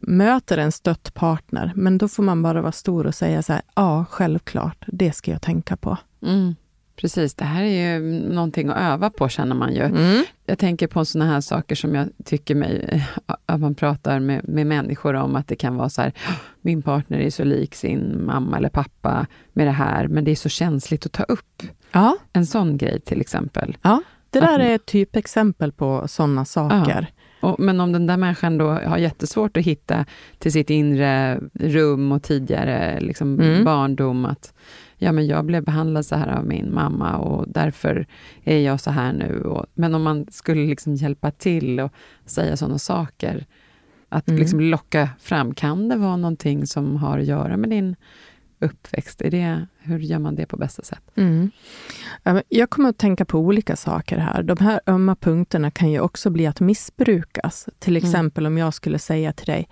[0.02, 3.62] möter en stött partner, men då får man bara vara stor och säga så här,
[3.74, 5.96] ja, självklart, det ska jag tänka på.
[6.22, 6.54] Mm.
[6.96, 9.82] Precis, det här är ju någonting att öva på känner man ju.
[9.82, 10.24] Mm.
[10.46, 13.04] Jag tänker på sådana här saker som jag tycker mig,
[13.46, 16.12] att man pratar med, med människor om, att det kan vara så här,
[16.60, 20.36] min partner är så lik sin mamma eller pappa med det här, men det är
[20.36, 21.62] så känsligt att ta upp.
[21.92, 22.16] Ja.
[22.32, 23.76] En sån grej till exempel.
[23.82, 27.06] Ja, det där att, är ett typexempel på sådana saker.
[27.10, 27.21] Ja.
[27.42, 30.06] Och, men om den där människan då har jättesvårt att hitta
[30.38, 33.64] till sitt inre rum och tidigare liksom, mm.
[33.64, 34.54] barndom, att
[34.96, 38.06] ja men jag blev behandlad så här av min mamma och därför
[38.44, 39.42] är jag så här nu.
[39.42, 41.92] Och, men om man skulle liksom hjälpa till och
[42.26, 43.46] säga sådana saker,
[44.08, 44.40] att mm.
[44.40, 47.96] liksom locka fram, kan det vara någonting som har att göra med din
[48.62, 49.22] uppväxt?
[49.22, 51.02] Är det, hur gör man det på bästa sätt?
[51.16, 51.50] Mm.
[52.48, 54.42] Jag kommer att tänka på olika saker här.
[54.42, 57.68] De här ömma punkterna kan ju också bli att missbrukas.
[57.78, 58.06] Till mm.
[58.06, 58.52] exempel mm.
[58.52, 59.68] om jag skulle säga till dig,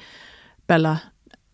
[0.66, 0.98] Bella,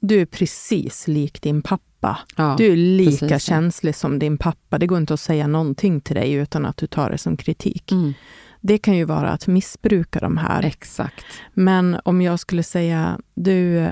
[0.00, 2.18] du är precis lik din pappa.
[2.36, 3.48] Ja, du är lika precis.
[3.48, 4.78] känslig som din pappa.
[4.78, 7.92] Det går inte att säga någonting till dig utan att du tar det som kritik.
[7.92, 8.14] Mm.
[8.60, 10.64] Det kan ju vara att missbruka de här.
[10.64, 11.24] Exakt.
[11.54, 13.88] Men om jag skulle säga, du,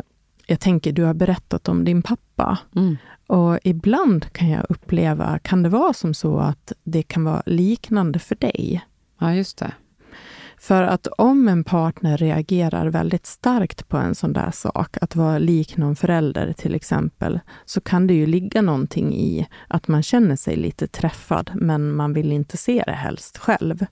[0.47, 2.23] jag tänker du har berättat om din pappa.
[2.77, 2.97] Mm.
[3.27, 8.19] Och ibland kan jag uppleva, kan det vara som så att det kan vara liknande
[8.19, 8.85] för dig?
[9.19, 9.73] Ja, just det.
[10.59, 15.39] För att om en partner reagerar väldigt starkt på en sån där sak, att vara
[15.39, 20.37] lik någon förälder till exempel, så kan det ju ligga någonting i att man känner
[20.37, 23.87] sig lite träffad, men man vill inte se det helst själv.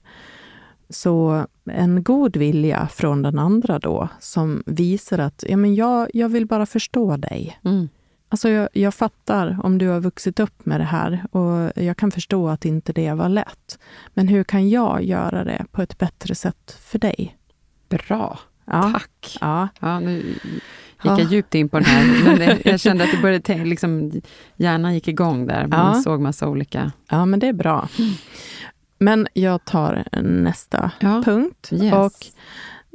[0.89, 6.29] Så en god vilja från den andra då, som visar att ja, men jag, jag
[6.29, 7.59] vill bara förstå dig.
[7.63, 7.89] Mm.
[8.33, 12.11] Alltså jag, jag, fattar om du har vuxit upp med det här och jag kan
[12.11, 13.79] förstå att inte det var lätt.
[14.13, 17.37] Men hur kan jag göra det på ett bättre sätt för dig?
[17.89, 18.39] Bra.
[18.65, 18.91] Ja.
[18.93, 19.37] Tack.
[19.41, 19.67] Ja.
[19.79, 20.35] Ja, nu gick
[21.03, 21.23] jag ja.
[21.23, 22.37] djupt in på den här.
[22.37, 24.21] Men jag kände att det började liksom,
[24.55, 25.67] hjärnan gick igång där.
[25.67, 26.01] Man ja.
[26.01, 26.91] såg massa olika...
[27.09, 27.87] Ja, men det är bra.
[28.97, 30.91] Men jag tar nästa
[31.25, 31.69] punkt.
[31.71, 31.93] Yes.
[31.93, 32.25] Och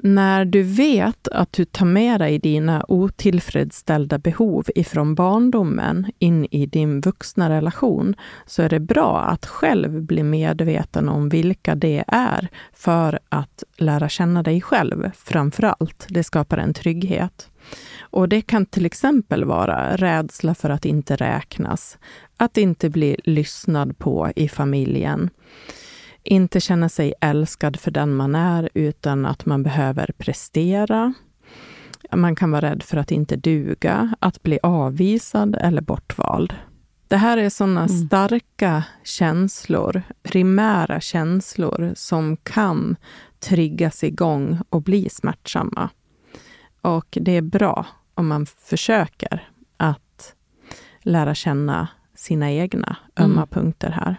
[0.03, 6.67] när du vet att du tar med dig dina otillfredsställda behov ifrån barndomen in i
[6.67, 8.15] din vuxna relation,
[8.47, 14.09] så är det bra att själv bli medveten om vilka det är för att lära
[14.09, 16.07] känna dig själv framför allt.
[16.09, 17.51] Det skapar en trygghet.
[18.01, 21.99] Och det kan till exempel vara rädsla för att inte räknas,
[22.37, 25.31] att inte bli lyssnad på i familjen,
[26.29, 31.15] inte känna sig älskad för den man är, utan att man behöver prestera.
[32.13, 36.55] Man kan vara rädd för att inte duga, att bli avvisad eller bortvald.
[37.09, 38.07] Det här är sådana mm.
[38.07, 42.97] starka känslor, primära känslor, som kan
[43.41, 45.91] triggas igång och bli smärtsamma.
[46.81, 50.35] Och det är bra om man försöker att
[51.01, 53.49] lära känna sina egna ömma mm.
[53.49, 54.17] punkter här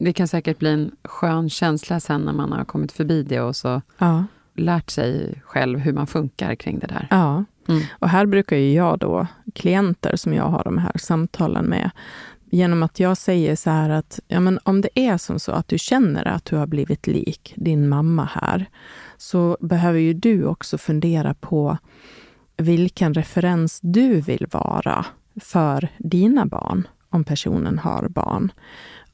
[0.00, 3.56] det kan säkert bli en skön känsla sen när man har kommit förbi det och
[3.56, 4.24] så ja.
[4.54, 7.06] lärt sig själv hur man funkar kring det där.
[7.10, 7.82] Ja, mm.
[7.98, 11.90] och här brukar ju jag då, klienter som jag har de här samtalen med,
[12.50, 15.68] genom att jag säger så här att ja, men om det är som så att
[15.68, 18.66] du känner att du har blivit lik din mamma här,
[19.16, 21.78] så behöver ju du också fundera på
[22.56, 25.06] vilken referens du vill vara
[25.40, 28.52] för dina barn, om personen har barn.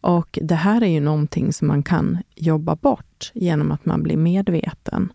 [0.06, 4.16] Och det här är ju någonting som man kan jobba bort genom att man blir
[4.16, 5.12] medveten.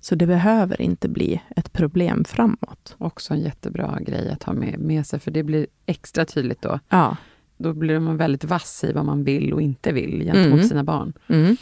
[0.00, 2.94] Så det behöver inte bli ett problem framåt.
[2.98, 6.78] Också en jättebra grej att ha med, med sig, för det blir extra tydligt då.
[6.88, 7.16] Ja.
[7.56, 10.68] då blir man väldigt vass i vad man vill och inte vill gentemot Mm.
[10.68, 11.12] sina barn.
[11.28, 11.56] Mm.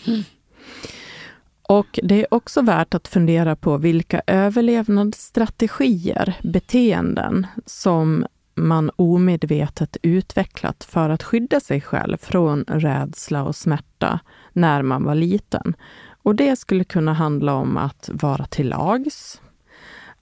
[1.62, 8.26] Och det är också värt att fundera på vilka överlevnadsstrategier, beteenden, som
[8.68, 14.20] man omedvetet utvecklat för att skydda sig själv från rädsla och smärta
[14.52, 15.76] när man var liten.
[16.22, 19.40] Och det skulle kunna handla om att vara till lags,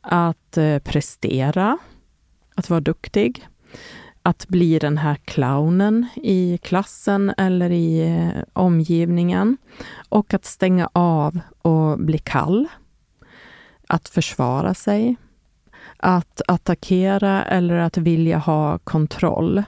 [0.01, 1.79] att eh, prestera,
[2.55, 3.49] att vara duktig,
[4.23, 9.57] att bli den här clownen i klassen eller i eh, omgivningen
[10.09, 12.69] och att stänga av och bli kall.
[13.87, 15.17] Att försvara sig.
[15.99, 19.63] Att attackera eller att vilja ha kontroll.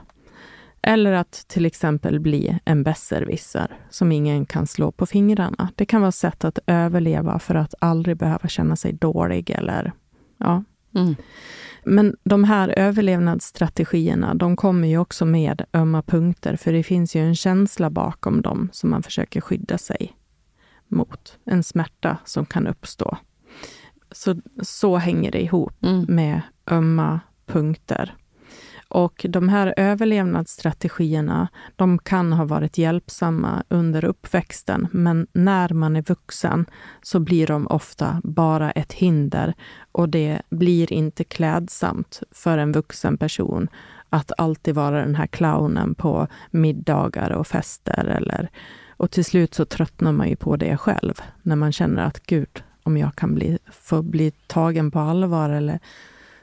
[0.83, 5.69] Eller att till exempel bli en besserwisser som ingen kan slå på fingrarna.
[5.75, 9.91] Det kan vara sätt att överleva för att aldrig behöva känna sig dålig eller
[10.37, 10.63] ja,
[10.95, 11.15] Mm.
[11.83, 17.21] men de här överlevnadsstrategierna, de kommer ju också med ömma punkter, för det finns ju
[17.21, 20.13] en känsla bakom dem som man försöker skydda sig
[20.87, 21.37] mot.
[21.45, 23.17] En smärta som kan uppstå.
[24.11, 26.05] Så, så hänger det ihop Mm.
[26.07, 26.41] med
[26.71, 28.15] ömma punkter.
[28.89, 36.01] Och de här överlevnadsstrategierna, de kan ha varit hjälpsamma under uppväxten, men när man är
[36.01, 36.65] vuxen
[37.01, 39.53] så blir de ofta bara ett hinder
[39.91, 43.67] och det blir inte klädsamt för en vuxen person
[44.09, 48.05] att alltid vara den här clownen på middagar och fester.
[48.05, 48.49] Eller,
[48.89, 52.63] och till slut så tröttnar man ju på det själv, när man känner att gud,
[52.91, 55.79] om jag kan bli, få bli tagen på allvar eller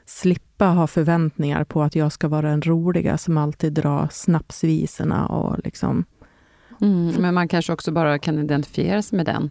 [0.05, 5.59] slippa ha förväntningar på att jag ska vara den roliga som alltid drar snapsvisorna och
[5.63, 6.05] liksom...
[6.81, 7.15] Mm.
[7.19, 9.49] Men man kanske också bara kan identifiera sig med den.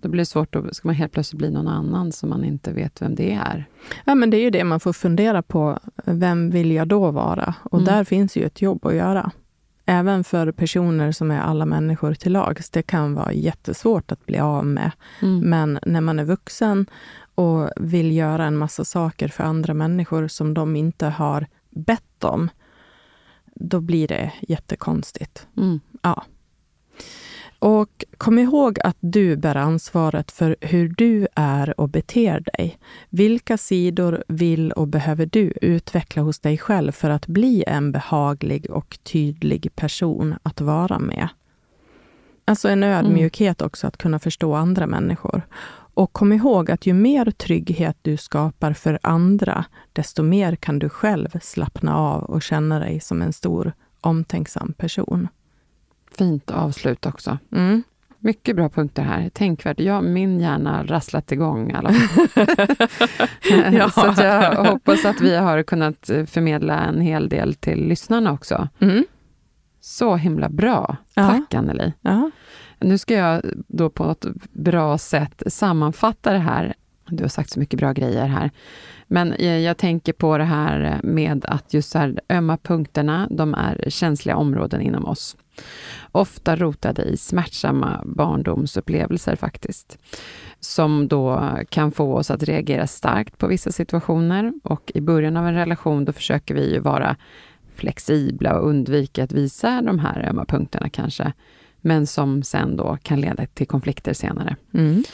[0.00, 2.72] Då blir det svårt, då ska man helt plötsligt bli någon annan som man inte
[2.72, 3.64] vet vem det är.
[4.04, 5.78] Ja, men det är ju det man får fundera på.
[6.04, 7.54] Vem vill jag då vara?
[7.62, 7.94] Och Mm.
[7.94, 9.30] där finns ju ett jobb att göra.
[9.86, 12.70] Även för personer som är alla människor till lags.
[12.70, 14.90] Det kan vara jättesvårt att bli av med.
[15.22, 15.50] Mm.
[15.50, 16.86] Men när man är vuxen
[17.34, 22.48] och vill göra en massa saker för andra människor som de inte har bett om,
[23.54, 25.46] då blir det jättekonstigt.
[25.56, 25.80] Mm.
[26.02, 26.24] Ja.
[27.62, 32.78] Och kom ihåg att du bär ansvaret för hur du är och beter dig.
[33.10, 38.70] Vilka sidor vill och behöver du utveckla hos dig själv för att bli en behaglig
[38.70, 41.28] och tydlig person att vara med?
[42.44, 45.42] Alltså en ödmjukhet också att kunna förstå andra människor.
[45.94, 50.88] Och kom ihåg att ju mer trygghet du skapar för andra, desto mer kan du
[50.88, 55.28] själv slappna av och känna dig som en stor omtänksam person.
[56.18, 57.38] Fint avslut också.
[57.52, 57.82] Mm.
[58.18, 59.28] Mycket bra punkter här.
[59.28, 59.80] Tänkvärt.
[59.80, 62.46] Ja, min hjärna har rasslat igång i alla fall.
[63.72, 63.90] Ja.
[63.90, 68.68] Så jag hoppas att vi har kunnat förmedla en hel del till lyssnarna också.
[68.80, 69.04] Mm.
[69.80, 70.96] Så himla bra.
[71.14, 71.28] Ja.
[71.28, 71.92] Tack Anneli.
[72.00, 72.30] Ja.
[72.78, 76.74] Nu ska jag då på ett bra sätt sammanfatta det här.
[77.06, 78.50] Du har sagt så mycket bra grejer här.
[79.06, 83.84] Men eh, jag tänker på det här med att just här, ömma punkterna, de är
[83.88, 85.36] känsliga områden inom oss.
[86.12, 89.98] Ofta rotade i smärtsamma barndomsupplevelser faktiskt.
[90.60, 94.52] Som då kan få oss att reagera starkt på vissa situationer.
[94.64, 97.16] Och i början av en relation då försöker vi ju vara
[97.74, 101.32] flexibla och undvika att visa de här ömma punkterna kanske.
[101.80, 104.56] Men som sen då kan leda till konflikter senare.
[104.74, 105.04] Mm.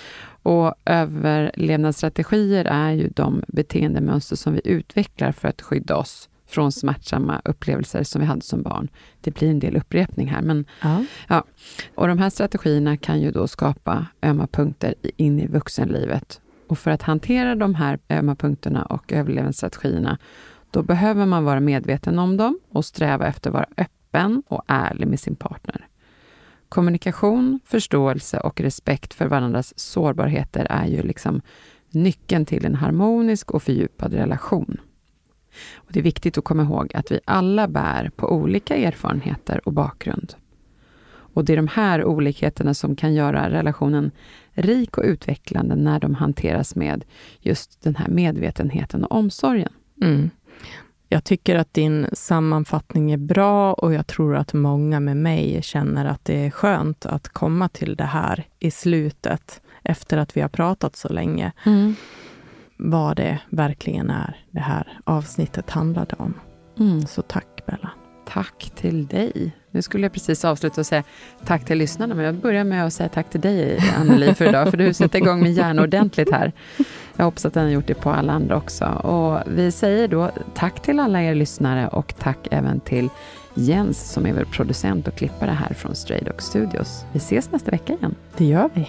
[0.43, 7.40] Och överlevnadsstrategier är ju de beteendemönster som vi utvecklar för att skydda oss från smärtsamma
[7.44, 8.88] upplevelser som vi hade som barn.
[9.20, 10.64] Det blir en del upprepning här, men
[11.28, 11.44] Ja.
[11.94, 16.40] och de här strategierna kan ju då skapa ömma punkter in i vuxenlivet.
[16.68, 20.18] Och för att hantera de här ömma punkterna och överlevnadsstrategierna,
[20.70, 25.07] då behöver man vara medveten om dem och sträva efter att vara öppen och ärlig
[25.09, 25.86] med sin partner.
[26.68, 31.40] Kommunikation, förståelse och respekt för varandras sårbarheter är ju liksom
[31.90, 34.76] nyckeln till en harmonisk och fördjupad relation.
[35.74, 39.72] Och det är viktigt att komma ihåg att vi alla bär på olika erfarenheter och
[39.72, 40.34] bakgrund.
[41.38, 44.11] Och det är de här olikheterna som kan göra relationen
[44.52, 47.04] rik och utvecklande när de hanteras med
[47.40, 49.72] just den här medvetenheten och omsorgen.
[50.02, 50.30] Mm.
[51.09, 56.04] Jag tycker att din sammanfattning är bra och jag tror att många med mig känner
[56.04, 60.48] att det är skönt att komma till det här i slutet, efter att vi har
[60.48, 61.52] pratat så länge,
[62.79, 66.35] vad det verkligen är det här avsnittet handlade om.
[66.79, 67.07] Mm.
[67.07, 67.91] Så tack Bella.
[68.26, 68.72] Tack.
[68.76, 69.53] till dig.
[69.70, 71.03] Nu skulle jag precis avsluta och säga
[71.45, 74.70] tack till lyssnarna, men jag börjar med att säga tack till dig, Anneli, för idag,
[74.70, 76.53] för du sätter igång min hjärna ordentligt här.
[77.16, 78.85] Jag hoppas att den har gjort det på alla andra också.
[78.85, 83.09] Och vi säger då tack till alla er lyssnare och tack även till
[83.55, 87.05] Jens som är väl producent och klippare här från Stray Dog Studios.
[87.12, 88.14] Vi ses nästa vecka igen.
[88.37, 88.89] Det gör vi.